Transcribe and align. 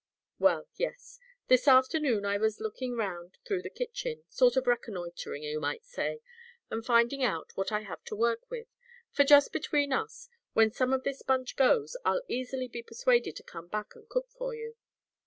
"Well 0.39 0.67
yes. 0.77 1.19
This 1.47 1.67
afternoon 1.67 2.25
I 2.25 2.39
was 2.39 2.59
looking 2.59 2.95
round 2.95 3.37
through 3.45 3.61
the 3.61 3.69
kitchen, 3.69 4.23
sort 4.29 4.57
of 4.57 4.65
reconnoitering, 4.65 5.43
you 5.43 5.59
might 5.59 5.85
say, 5.85 6.21
and 6.71 6.83
finding 6.83 7.23
out 7.23 7.51
what 7.55 7.71
I 7.71 7.81
have 7.81 8.03
to 8.05 8.15
work 8.15 8.49
with, 8.49 8.65
for 9.11 9.23
just 9.23 9.53
between 9.53 9.93
us, 9.93 10.27
when 10.53 10.71
some 10.71 10.91
of 10.91 11.03
this 11.03 11.21
bunch 11.21 11.55
goes 11.55 11.95
I'll 12.03 12.23
easily 12.27 12.67
be 12.67 12.81
persuaded 12.81 13.35
to 13.35 13.43
come 13.43 13.67
back 13.67 13.93
and 13.93 14.09
cook 14.09 14.31
for 14.31 14.55
you. 14.55 14.75